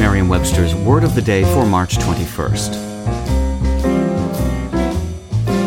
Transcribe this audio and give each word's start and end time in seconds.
Merriam 0.00 0.30
Webster's 0.30 0.74
Word 0.74 1.04
of 1.04 1.14
the 1.14 1.20
Day 1.20 1.44
for 1.52 1.66
March 1.66 1.98
21st. 1.98 2.72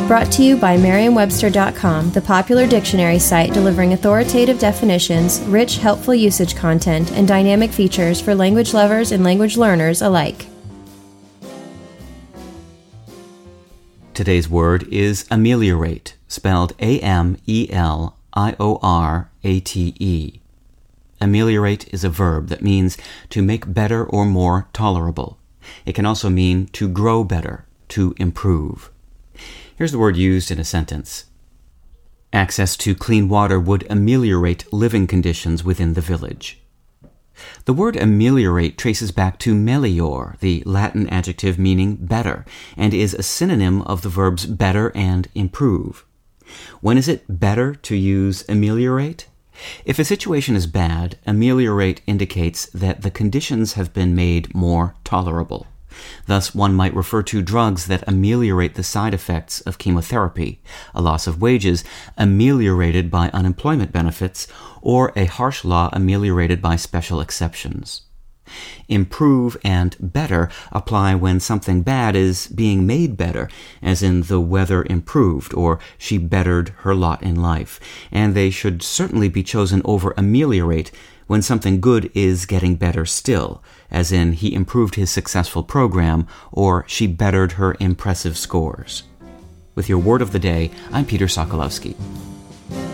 Brought 0.07 0.31
to 0.31 0.41
you 0.41 0.57
by 0.57 0.75
Merriam-Webster.com, 0.75 2.09
the 2.09 2.21
popular 2.21 2.65
dictionary 2.65 3.19
site 3.19 3.53
delivering 3.53 3.93
authoritative 3.93 4.57
definitions, 4.57 5.39
rich, 5.41 5.77
helpful 5.77 6.15
usage 6.15 6.55
content, 6.55 7.11
and 7.11 7.27
dynamic 7.27 7.69
features 7.69 8.19
for 8.19 8.33
language 8.33 8.73
lovers 8.73 9.11
and 9.11 9.23
language 9.23 9.55
learners 9.55 10.01
alike. 10.01 10.47
Today's 14.15 14.49
word 14.49 14.87
is 14.91 15.27
ameliorate, 15.29 16.15
spelled 16.27 16.73
A 16.79 16.99
M 17.01 17.37
E 17.45 17.69
L 17.71 18.17
I 18.33 18.55
O 18.59 18.79
R 18.81 19.29
A 19.43 19.59
T 19.59 19.95
E. 19.99 20.39
Ameliorate 21.23 21.87
is 21.93 22.03
a 22.03 22.09
verb 22.09 22.49
that 22.49 22.61
means 22.61 22.97
to 23.29 23.41
make 23.41 23.73
better 23.73 24.03
or 24.03 24.25
more 24.25 24.67
tolerable. 24.73 25.39
It 25.85 25.93
can 25.93 26.05
also 26.05 26.29
mean 26.29 26.67
to 26.73 26.89
grow 26.89 27.23
better, 27.23 27.65
to 27.89 28.13
improve. 28.17 28.91
Here's 29.77 29.93
the 29.93 29.99
word 29.99 30.17
used 30.17 30.51
in 30.51 30.59
a 30.59 30.65
sentence. 30.65 31.25
Access 32.33 32.75
to 32.77 32.93
clean 32.93 33.29
water 33.29 33.57
would 33.57 33.87
ameliorate 33.89 34.71
living 34.73 35.07
conditions 35.07 35.63
within 35.63 35.93
the 35.93 36.01
village. 36.01 36.59
The 37.63 37.73
word 37.73 37.95
ameliorate 37.95 38.77
traces 38.77 39.13
back 39.13 39.39
to 39.39 39.55
melior, 39.55 40.35
the 40.41 40.61
Latin 40.65 41.07
adjective 41.09 41.57
meaning 41.57 41.95
better, 41.95 42.43
and 42.75 42.93
is 42.93 43.13
a 43.13 43.23
synonym 43.23 43.81
of 43.83 44.01
the 44.01 44.09
verbs 44.09 44.45
better 44.45 44.91
and 44.93 45.29
improve. 45.33 46.05
When 46.81 46.97
is 46.97 47.07
it 47.07 47.39
better 47.39 47.73
to 47.75 47.95
use 47.95 48.43
ameliorate? 48.49 49.27
If 49.85 49.99
a 49.99 50.05
situation 50.05 50.55
is 50.55 50.67
bad, 50.67 51.17
ameliorate 51.25 52.01
indicates 52.07 52.65
that 52.67 53.01
the 53.01 53.11
conditions 53.11 53.73
have 53.73 53.93
been 53.93 54.15
made 54.15 54.53
more 54.53 54.95
tolerable. 55.03 55.67
Thus, 56.25 56.55
one 56.55 56.73
might 56.73 56.95
refer 56.95 57.21
to 57.23 57.41
drugs 57.41 57.87
that 57.87 58.07
ameliorate 58.07 58.75
the 58.75 58.83
side 58.83 59.13
effects 59.13 59.61
of 59.61 59.77
chemotherapy, 59.77 60.59
a 60.95 61.01
loss 61.01 61.27
of 61.27 61.41
wages 61.41 61.83
ameliorated 62.17 63.11
by 63.11 63.29
unemployment 63.29 63.91
benefits, 63.91 64.47
or 64.81 65.13
a 65.15 65.25
harsh 65.25 65.63
law 65.63 65.89
ameliorated 65.93 66.61
by 66.61 66.75
special 66.75 67.21
exceptions. 67.21 68.01
Improve 68.87 69.57
and 69.63 69.95
better 69.99 70.49
apply 70.71 71.15
when 71.15 71.39
something 71.39 71.81
bad 71.81 72.15
is 72.15 72.47
being 72.47 72.85
made 72.85 73.17
better, 73.17 73.49
as 73.81 74.03
in 74.03 74.23
the 74.23 74.39
weather 74.39 74.83
improved 74.89 75.53
or 75.53 75.79
she 75.97 76.17
bettered 76.17 76.69
her 76.79 76.93
lot 76.93 77.23
in 77.23 77.35
life, 77.35 77.79
and 78.11 78.33
they 78.33 78.49
should 78.49 78.83
certainly 78.83 79.29
be 79.29 79.43
chosen 79.43 79.81
over 79.85 80.13
ameliorate 80.17 80.91
when 81.27 81.41
something 81.41 81.79
good 81.79 82.11
is 82.13 82.45
getting 82.45 82.75
better 82.75 83.05
still, 83.05 83.63
as 83.89 84.11
in 84.11 84.33
he 84.33 84.53
improved 84.53 84.95
his 84.95 85.09
successful 85.09 85.63
program 85.63 86.27
or 86.51 86.85
she 86.87 87.07
bettered 87.07 87.53
her 87.53 87.75
impressive 87.79 88.37
scores. 88.37 89.03
With 89.75 89.89
your 89.89 89.99
word 89.99 90.21
of 90.21 90.31
the 90.31 90.39
day, 90.39 90.69
I'm 90.91 91.05
Peter 91.05 91.25
Sokolowski. 91.25 91.95